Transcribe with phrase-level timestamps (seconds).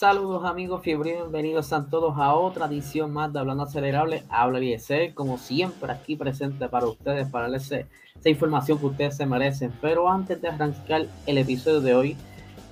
[0.00, 4.22] Saludos amigos fiebre, bienvenidos a todos a otra edición más de Hablando Acelerable.
[4.30, 9.26] Habla Eliezer, como siempre aquí presente para ustedes, para darles esa información que ustedes se
[9.26, 9.70] merecen.
[9.82, 12.16] Pero antes de arrancar el episodio de hoy,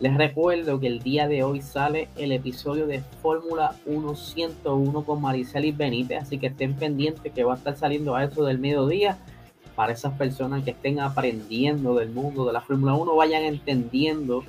[0.00, 5.20] les recuerdo que el día de hoy sale el episodio de Fórmula 1 101 con
[5.20, 9.18] Mariceli Benítez, así que estén pendientes que va a estar saliendo a eso del mediodía
[9.76, 14.44] para esas personas que estén aprendiendo del mundo de la Fórmula 1, vayan entendiendo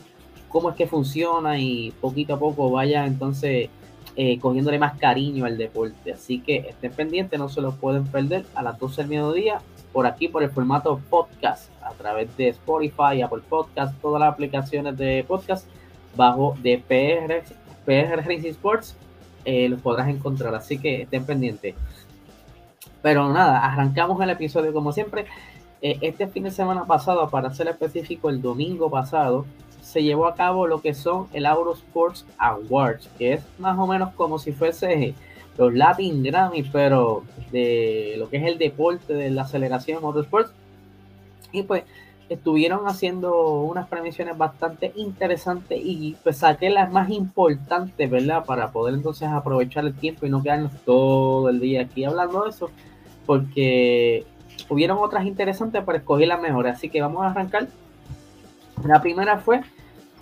[0.49, 3.69] cómo es que funciona y poquito a poco vayan entonces
[4.15, 6.11] eh, cogiéndole más cariño al deporte.
[6.11, 9.61] Así que estén pendientes, no se lo pueden perder a las 12 del mediodía
[9.93, 14.97] por aquí por el formato podcast a través de Spotify, Apple Podcast, todas las aplicaciones
[14.97, 15.67] de podcast
[16.15, 17.43] bajo de PR,
[17.85, 18.95] PR Racing Sports
[19.45, 21.75] eh, los podrás encontrar, así que estén pendientes.
[23.01, 25.25] Pero nada, arrancamos el episodio como siempre.
[25.81, 29.45] Eh, este fin de semana pasado, para ser específico, el domingo pasado,
[29.89, 33.87] se llevó a cabo lo que son el Auto Sports Awards, que es más o
[33.87, 35.15] menos como si fuese
[35.57, 40.53] los Latin Grammy, pero de lo que es el deporte de la aceleración motorsports.
[41.51, 41.83] Y pues
[42.29, 48.45] estuvieron haciendo unas premisiones bastante interesantes y pues saqué las más importantes, ¿verdad?
[48.45, 52.51] Para poder entonces aprovechar el tiempo y no quedarnos todo el día aquí hablando de
[52.51, 52.69] eso,
[53.25, 54.23] porque
[54.69, 56.75] hubieron otras interesantes, pero escogí las mejores.
[56.75, 57.67] Así que vamos a arrancar.
[58.85, 59.61] La primera fue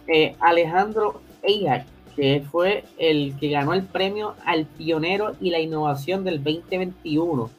[0.07, 1.85] eh, Alejandro Eijay
[2.17, 7.51] que fue el que ganó el premio al pionero y la innovación del 2021.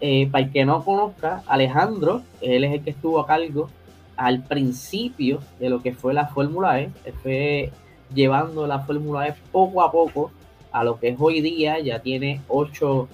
[0.00, 3.68] Eh, para el que no conozca, Alejandro, él es el que estuvo a cargo
[4.16, 6.92] al principio de lo que fue la Fórmula E,
[7.24, 7.72] fue
[8.14, 10.30] llevando la Fórmula E poco a poco
[10.70, 13.08] a lo que es hoy día, ya tiene ocho,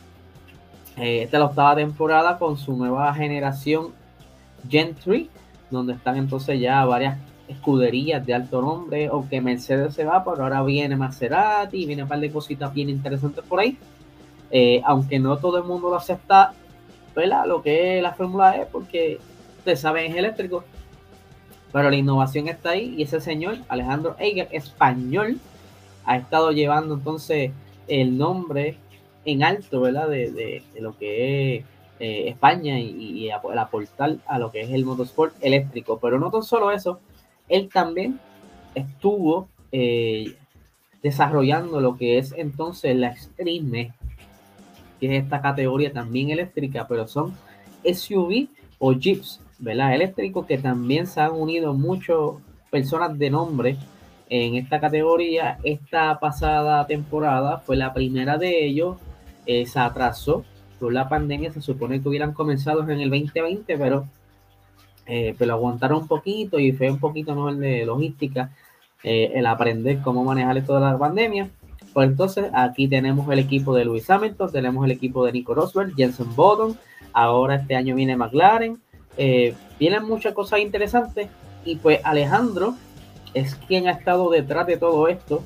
[0.98, 3.92] eh, esta es la octava temporada con su nueva generación
[4.68, 5.28] Gen 3,
[5.70, 7.16] donde están entonces ya varias
[7.48, 12.20] escuderías de alto nombre, aunque Mercedes se va, pero ahora viene Maserati, viene un par
[12.20, 13.78] de cositas bien interesantes por ahí.
[14.50, 16.54] Eh, aunque no todo el mundo lo acepta,
[17.14, 17.46] ¿verdad?
[17.46, 19.18] Lo que es la Fórmula E, porque
[19.58, 20.64] ustedes saben, es eléctrico.
[21.72, 25.38] Pero la innovación está ahí y ese señor, Alejandro Eiger, español,
[26.04, 27.50] ha estado llevando entonces
[27.88, 28.76] el nombre
[29.24, 30.08] en alto, ¿verdad?
[30.08, 31.64] De, lo que es
[31.98, 35.98] eh, España y, y, aportar a lo que es el motorsport eléctrico.
[36.00, 37.00] Pero no tan solo eso,
[37.48, 38.20] él también
[38.74, 40.36] estuvo eh,
[41.02, 43.92] desarrollando lo que es entonces la Extreme,
[45.00, 47.34] que es esta categoría también eléctrica, pero son
[47.84, 49.94] SUV o Jeeps, ¿verdad?
[49.94, 52.16] Eléctricos que también se han unido muchas
[52.70, 53.76] personas de nombre
[54.30, 55.58] en esta categoría.
[55.62, 58.96] Esta pasada temporada fue la primera de ellos,
[59.46, 60.44] eh, se atrasó
[60.80, 64.06] por la pandemia, se supone que hubieran comenzado en el 2020, pero
[65.06, 68.50] eh, pero aguantaron un poquito y fue un poquito mejor de logística
[69.02, 71.50] eh, el aprender cómo manejar esto de la pandemia.
[71.92, 75.94] Pues entonces aquí tenemos el equipo de Luis Hamilton, tenemos el equipo de Nico Rosberg,
[75.94, 76.76] Jensen Button,
[77.12, 78.80] ahora este año viene McLaren,
[79.16, 81.28] eh, vienen muchas cosas interesantes
[81.64, 82.74] y pues Alejandro
[83.34, 85.42] es quien ha estado detrás de todo esto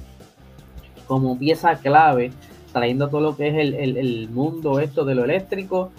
[1.06, 2.30] como pieza clave,
[2.72, 5.90] trayendo todo lo que es el, el mundo esto de lo eléctrico,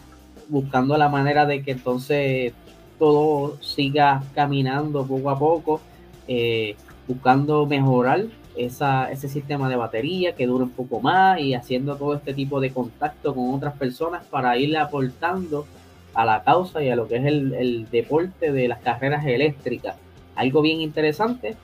[0.48, 2.54] buscando la manera de que entonces
[3.00, 5.82] todo siga caminando poco a poco,
[6.28, 6.76] eh,
[7.08, 12.14] buscando mejorar esa, ese sistema de batería que dure un poco más y haciendo todo
[12.14, 15.66] este tipo de contacto con otras personas para irle aportando
[16.14, 19.96] a la causa y a lo que es el, deporte de las carreras eléctricas.
[20.36, 21.56] Algo bien interesante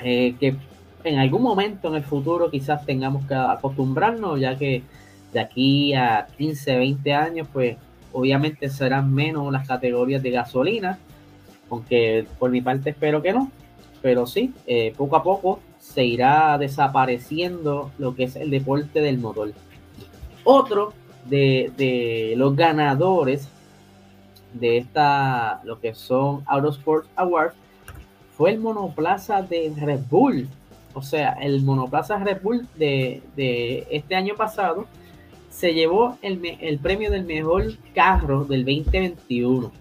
[0.00, 0.56] eh, que
[1.04, 4.82] en algún momento en el futuro quizás tengamos que acostumbrarnos, ya que
[5.32, 7.76] de aquí a 15, 20 años, pues
[8.12, 10.98] obviamente serán menos las categorías de gasolina,
[11.70, 13.50] aunque por mi parte espero que no,
[14.02, 19.18] pero sí, eh, poco a poco se irá desapareciendo lo que es el deporte del
[19.18, 19.52] motor.
[20.44, 20.92] Otro
[21.24, 23.48] de, los ganadores
[24.52, 27.54] de esta, lo que son Autosport Awards,
[28.36, 30.48] fue el monoplaza de Red Bull.
[30.94, 34.86] O sea, el monoplaza Red Bull de, de este año pasado
[35.56, 39.72] se llevó el, premio del mejor carro del 2021.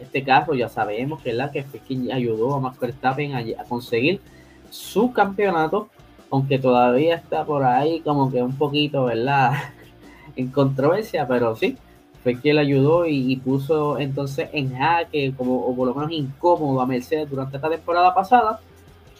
[0.00, 3.64] Este carro ya sabemos que es la que fue quien ayudó a Max Verstappen a,
[3.64, 4.22] conseguir
[4.70, 5.90] su campeonato,
[6.30, 9.52] aunque todavía está por ahí como que un poquito, ¿verdad?
[10.36, 11.76] en controversia, pero sí,
[12.22, 16.80] fue quien le ayudó y, puso entonces en jaque, como, o por lo menos incómodo
[16.80, 18.60] a Mercedes durante esta temporada pasada.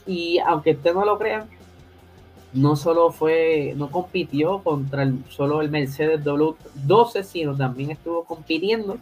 [0.06, 1.46] Y aunque usted no lo crean,
[2.52, 8.98] no solo fue, no compitió contra el, solo el Mercedes W12, sino también estuvo compitiendo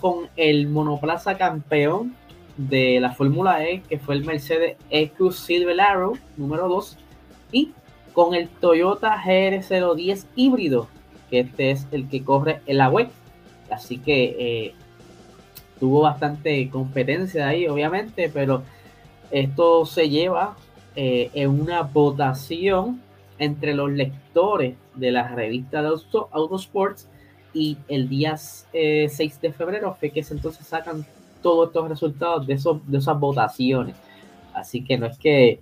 [0.00, 2.14] con el monoplaza campeón
[2.56, 6.96] de la Fórmula E, que fue el Mercedes EQ Silver Arrow número 2,
[7.52, 7.72] y
[8.12, 10.88] con el Toyota GR010 híbrido,
[11.28, 13.08] que este es el que corre en la web.
[13.70, 14.74] Así que eh,
[15.78, 18.62] tuvo bastante competencia ahí, obviamente, pero
[19.30, 20.56] esto se lleva
[20.96, 23.00] eh, en una votación
[23.38, 27.08] entre los lectores de la revista de Auto, Autosports
[27.54, 31.04] y el día 6 eh, de febrero fue que entonces sacan
[31.42, 33.96] todos estos resultados de, esos, de esas votaciones.
[34.52, 35.60] Así que no es que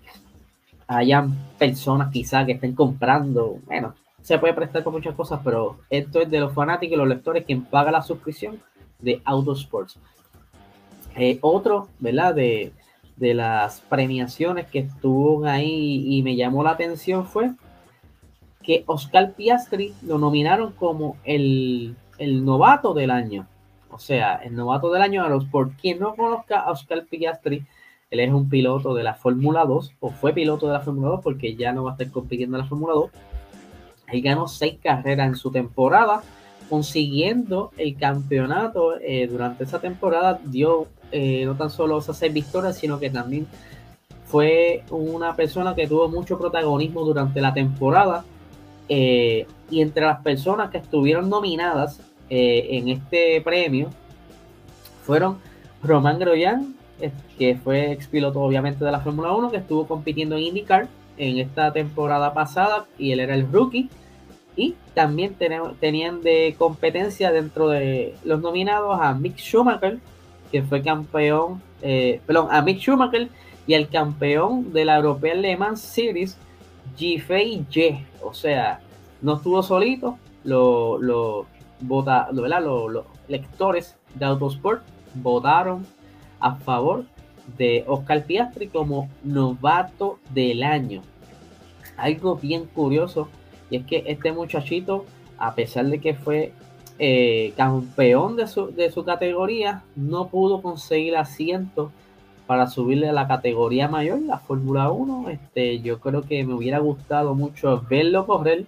[0.87, 6.21] hayan personas quizás que estén comprando, bueno, se puede prestar por muchas cosas, pero esto
[6.21, 8.61] es de los fanáticos y los lectores quien paga la suscripción
[8.99, 9.99] de Autosports.
[11.17, 12.35] Eh, otro, ¿verdad?
[12.35, 12.73] De,
[13.19, 17.51] de las premiaciones que estuvo ahí y me llamó la atención fue
[18.63, 23.47] que Oscar Piastri lo nominaron como el, novato del año.
[23.91, 27.65] O sea, el novato del año, por quien no conozca a Oscar Piastri,
[28.11, 31.21] él es un piloto de la Fórmula 2, o fue piloto de la Fórmula 2
[31.23, 33.11] porque ya no va a estar compitiendo en la Fórmula 2.
[34.13, 36.23] Él ganó seis carreras en su temporada,
[36.69, 40.41] consiguiendo el campeonato eh, durante esa temporada.
[40.45, 43.47] Dio eh, no tan solo esas seis victorias, sino que también
[44.27, 48.25] fue una persona que tuvo mucho protagonismo durante la temporada.
[48.89, 52.01] Eh, y entre las personas que estuvieron nominadas
[52.31, 53.89] en este premio
[55.05, 55.39] fueron
[55.83, 56.75] Román Groyan,
[57.39, 60.89] que fue ex piloto obviamente de la Fórmula 1, que estuvo compitiendo en IndyCar
[61.19, 63.89] en esta temporada pasada y él era el rookie.
[64.57, 65.37] Y también
[65.81, 69.99] tenían de competencia dentro de los nominados a Mick Schumacher,
[70.51, 73.29] que fue campeón, eh, perdón, a Mick Schumacher
[73.67, 76.37] y el campeón de la European Le Mans Series,
[76.99, 78.05] G-Fei Ye.
[78.23, 78.81] O sea,
[79.21, 81.47] no estuvo solito, los lo,
[81.81, 84.83] vota, lo, los lectores de Autosport
[85.15, 85.87] votaron
[86.41, 87.05] a favor
[87.57, 91.03] de Oscar Piastri como novato del año.
[91.97, 93.29] Algo bien curioso
[93.71, 95.05] y es que este muchachito,
[95.39, 96.53] a pesar de que fue
[96.99, 101.93] eh, campeón de su, de su categoría, no pudo conseguir asiento
[102.47, 105.29] para subirle a la categoría mayor, la Fórmula 1.
[105.29, 108.65] Este, yo creo que me hubiera gustado mucho verlo correr,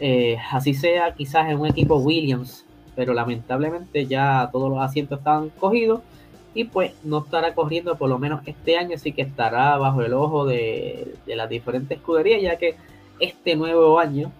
[0.00, 2.64] eh, así sea quizás en un equipo Williams,
[2.94, 6.00] pero lamentablemente ya todos los asientos estaban cogidos
[6.54, 10.12] y pues no estará corriendo por lo menos este año, así que estará bajo el
[10.12, 12.74] ojo de, de las diferentes escuderías, ya que
[13.20, 14.32] este nuevo año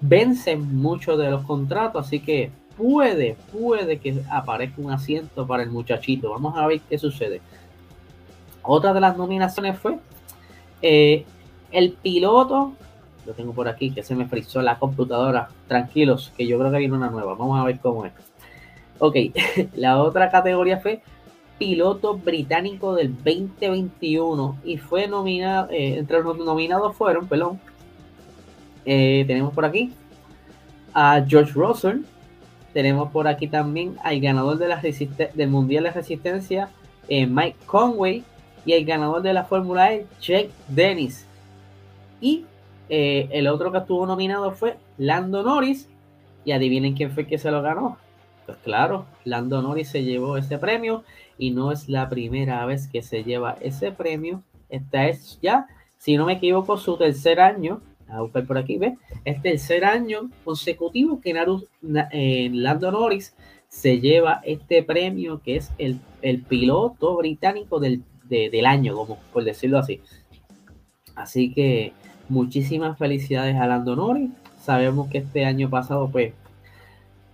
[0.00, 5.70] vencen muchos de los contratos, así que puede, puede que aparezca un asiento para el
[5.70, 6.30] muchachito.
[6.30, 7.40] Vamos a ver qué sucede.
[8.62, 9.98] Otra de las nominaciones fue
[10.82, 11.24] eh,
[11.70, 12.72] el piloto.
[13.26, 15.48] Lo tengo por aquí, que se me frizó la computadora.
[15.68, 17.34] Tranquilos, que yo creo que viene una nueva.
[17.34, 18.12] Vamos a ver cómo es.
[18.98, 19.16] Ok,
[19.74, 21.02] la otra categoría fue
[21.58, 27.60] piloto británico del 2021 y fue nominado, eh, entre los nominados fueron, perdón,
[28.84, 29.92] eh, tenemos por aquí
[30.94, 32.02] a George Russell.
[32.72, 36.68] Tenemos por aquí también al ganador del Mundial de Resistencia,
[37.08, 38.24] eh, Mike Conway.
[38.64, 41.26] Y el ganador de la Fórmula E, Jake Dennis.
[42.20, 42.44] Y
[42.90, 45.88] eh, el otro que estuvo nominado fue Lando Norris.
[46.44, 47.96] Y adivinen quién fue que se lo ganó.
[48.46, 51.04] Pues claro, Lando Norris se llevó ese premio.
[51.38, 54.42] Y no es la primera vez que se lleva ese premio.
[54.68, 55.66] Esta es ya,
[55.98, 57.80] si no me equivoco, su tercer año
[58.12, 58.94] a buscar por aquí, ¿ves?
[59.24, 61.66] Es el tercer año consecutivo que Naru,
[62.12, 63.34] eh, Lando Norris
[63.68, 66.00] se lleva este premio que es el,
[66.48, 68.02] piloto británico del,
[68.66, 70.00] año, como por decirlo así.
[71.14, 71.92] Así que
[72.28, 74.30] muchísimas felicidades a Lando Norris.
[74.60, 76.34] Sabemos que este año pasado, pues,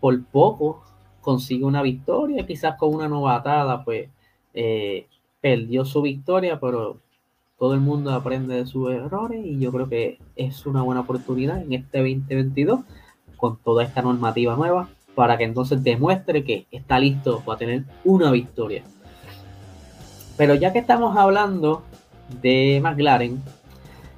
[0.00, 0.82] por poco
[1.20, 4.08] consigue una victoria, quizás con una novatada, pues,
[4.54, 5.06] eh,
[5.40, 7.00] perdió su victoria, pero
[7.58, 11.62] todo el mundo aprende de sus errores y yo creo que es una buena oportunidad
[11.62, 12.80] en este 2022
[13.36, 18.30] con toda esta normativa nueva para que entonces demuestre que está listo para tener una
[18.30, 18.84] victoria.
[20.36, 21.82] Pero ya que estamos hablando
[22.42, 23.42] de McLaren,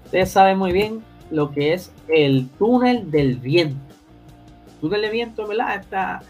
[0.04, 3.78] ustedes saben muy bien lo que es el túnel del viento.
[4.80, 5.76] túnel de viento, ¿verdad?
[5.76, 6.23] Esta,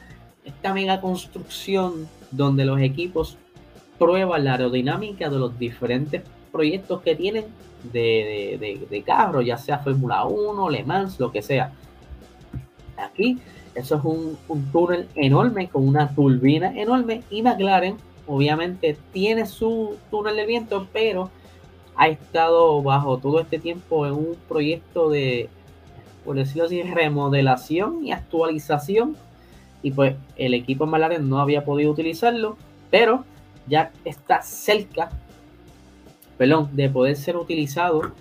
[0.44, 3.38] esta mega construcción donde los equipos
[3.98, 7.44] prueban la aerodinámica de los diferentes proyectos que tienen
[7.82, 11.72] de, de, de, carro, ya sea Fórmula 1, Le Mans, lo que sea.
[12.96, 13.38] Aquí,
[13.74, 14.36] eso es un,
[14.72, 21.30] túnel enorme con una turbina enorme y McLaren obviamente tiene su túnel de viento, pero
[21.96, 25.48] ha estado bajo todo este tiempo en un proyecto de,
[26.24, 29.16] por decirlo así, remodelación y actualización.
[29.80, 32.56] Y pues el equipo McLaren no había podido utilizarlo,
[32.90, 33.24] pero
[33.68, 35.10] ya está cerca
[36.38, 38.12] perdón, de poder ser utilizado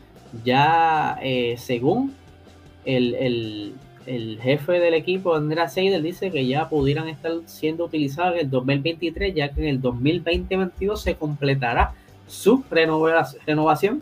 [0.43, 2.13] ya eh, según
[2.83, 3.73] el,
[4.41, 9.35] jefe del equipo, Andrea Seidel, dice que ya pudieran estar siendo utilizados en el 2023,
[9.35, 11.93] ya que en el 2020-2022 se completará
[12.25, 14.01] su renovación.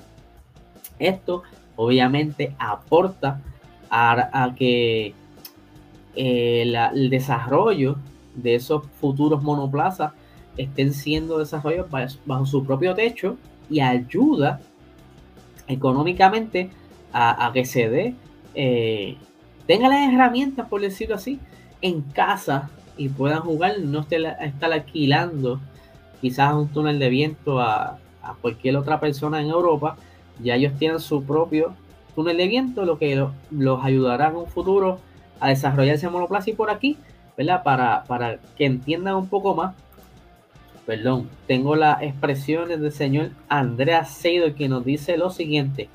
[0.99, 1.43] Esto
[1.75, 3.41] obviamente aporta
[3.89, 5.13] a, que
[6.15, 6.61] eh,
[6.93, 7.97] el desarrollo
[8.35, 10.11] de esos futuros monoplazas
[10.57, 13.37] estén siendo desarrollados bajo, su propio techo
[13.69, 14.59] y ayuda
[15.67, 16.69] económicamente
[17.11, 18.15] a, que se dé,
[18.55, 19.15] eh,
[19.67, 21.39] tengan las herramientas, por decirlo así,
[21.81, 25.61] en casa y puedan jugar, no estar alquilando
[26.21, 27.99] quizás un túnel de viento a,
[28.41, 29.97] cualquier otra persona en Europa,
[30.41, 31.75] ya ellos tienen su propio
[32.15, 34.99] túnel de viento, lo que los ayudará en un futuro
[35.39, 36.97] a desarrollarse monoplaza y por aquí,
[37.37, 37.61] ¿verdad?
[37.61, 39.75] Para, para que entiendan un poco más
[40.85, 45.89] perdón, tengo las expresiones del señor Andrea Seido que nos dice lo siguiente.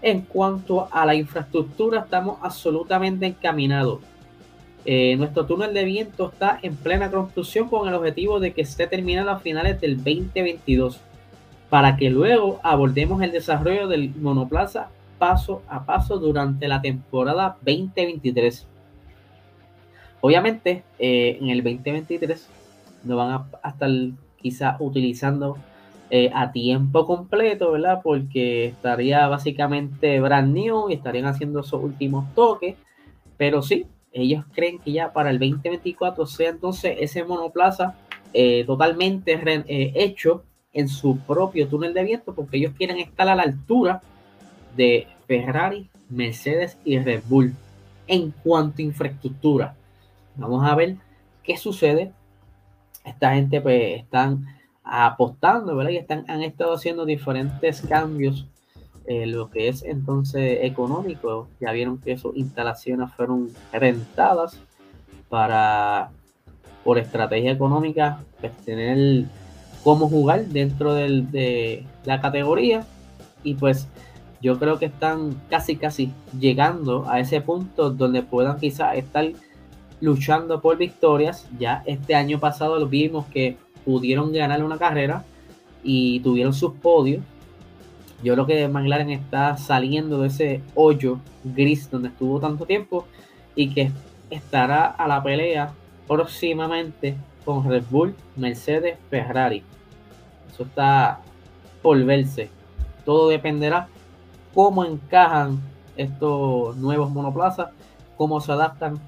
[0.00, 4.00] En cuanto a la infraestructura, estamos absolutamente encaminados.
[4.84, 8.86] Eh, nuestro túnel de viento está en plena construcción con el objetivo de que esté
[8.86, 11.00] terminado a finales del 2022,
[11.70, 18.66] para que luego abordemos el desarrollo del monoplaza paso a paso durante la temporada 2023.
[20.20, 22.46] Obviamente, eh, en el 2023
[23.04, 23.30] no van
[23.62, 23.90] a, estar
[24.36, 25.56] quizá utilizando
[26.10, 28.00] eh, a tiempo completo, ¿verdad?
[28.02, 32.76] Porque estaría básicamente brand new y estarían haciendo esos últimos toques.
[33.36, 37.96] Pero sí, ellos creen que ya para el 2024 sea entonces ese monoplaza
[38.32, 43.34] eh, totalmente eh, hecho en su propio túnel de viento, porque ellos quieren estar a
[43.34, 44.02] la altura
[44.76, 47.54] de Ferrari, Mercedes y Red Bull
[48.06, 49.76] en cuanto a infraestructura.
[50.36, 50.96] Vamos a ver
[51.42, 52.12] qué sucede
[53.04, 54.46] esta gente pues están
[54.82, 55.92] apostando, ¿verdad?
[55.92, 58.46] Y están, han estado haciendo diferentes cambios
[59.06, 61.48] en lo que es entonces económico.
[61.60, 64.58] Ya vieron que sus instalaciones fueron rentadas
[65.28, 66.10] para,
[66.82, 69.26] por estrategia económica, pues tener
[69.82, 72.86] cómo jugar dentro de la categoría.
[73.42, 73.88] Y pues
[74.44, 79.26] yo creo que están casi, casi llegando a ese punto donde puedan quizás estar
[80.00, 81.48] luchando por victorias.
[81.58, 85.24] Ya este año pasado lo vimos que pudieron ganar una carrera
[85.82, 87.22] y tuvieron sus podios.
[88.22, 93.06] Yo creo que McLaren está saliendo de ese hoyo gris donde estuvo tanto tiempo
[93.54, 93.92] y que
[94.30, 95.72] estará a la pelea
[96.08, 99.62] próximamente con Red Bull, Mercedes, Ferrari.
[100.50, 101.20] Eso está
[101.82, 102.48] por verse.
[103.04, 103.88] Todo dependerá
[104.54, 105.60] cómo encajan
[105.96, 107.70] estos nuevos monoplazas,
[108.16, 108.98] cómo se adaptan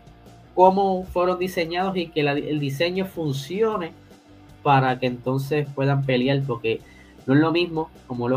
[0.57, 3.93] cómo fueron diseñados y que el diseño funcione
[4.63, 6.81] para que entonces puedan pelear, porque
[7.27, 8.37] no es lo mismo, como lo,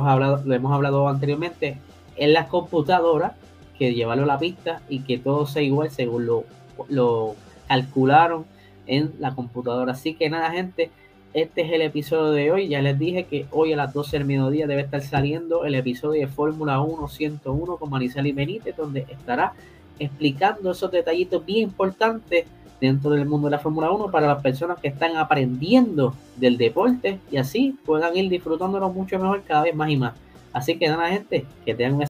[0.54, 1.78] hemos hablado anteriormente,
[2.18, 3.32] en las computadoras
[3.78, 6.44] que llevarlo a la pista y que todo sea igual según lo,
[6.90, 7.36] lo
[7.70, 8.46] calcularon
[8.86, 9.94] en la computadora.
[9.94, 10.92] Así que nada, gente,
[11.34, 12.68] este es el episodio de hoy.
[12.68, 16.20] Ya les dije que hoy a las 12 del mediodía debe estar saliendo el episodio
[16.20, 19.54] de Fórmula 1 101 con Marisela y Benítez, donde estará
[20.00, 22.46] explicando esos detallitos bien importantes
[22.79, 27.20] dentro del mundo de la Fórmula 1 para las personas que están aprendiendo del deporte
[27.29, 30.13] y así puedan ir disfrutándolo mucho mejor cada vez más y más.
[30.53, 31.98] Así que nada, gente, que tengan